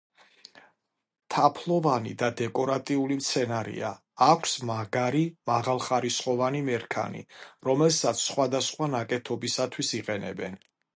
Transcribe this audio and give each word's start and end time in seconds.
თაფლოვანი 1.33 2.13
და 2.21 2.29
დეკორატიული 2.39 3.17
მცენარეა, 3.19 3.93
აქვს 4.29 4.57
მაგარი 4.71 5.23
მაღალხარისხოვანი 5.53 6.65
მერქანი, 6.73 7.25
რომელსაც 7.71 8.27
სხვადასხვა 8.27 8.93
ნაკეთობისათვის 8.99 9.99
იყენებენ. 10.05 10.63